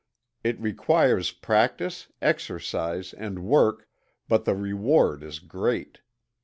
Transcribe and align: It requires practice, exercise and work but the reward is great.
It 0.43 0.59
requires 0.59 1.29
practice, 1.31 2.07
exercise 2.23 3.13
and 3.13 3.43
work 3.45 3.87
but 4.27 4.45
the 4.45 4.55
reward 4.55 5.21
is 5.21 5.37
great. 5.37 5.99